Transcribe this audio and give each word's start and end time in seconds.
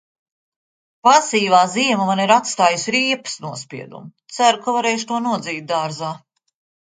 Pasīvā 1.07 1.59
ziema 1.73 2.07
man 2.07 2.21
ir 2.23 2.33
atstājusi 2.37 2.95
riepas 2.97 3.35
nospiedumu, 3.45 4.09
ceru, 4.37 4.61
ka 4.63 4.75
varēšu 4.79 5.09
to 5.13 5.19
nodzīt 5.27 5.69
dārzā. 5.73 6.11